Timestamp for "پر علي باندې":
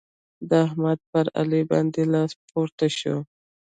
1.11-2.01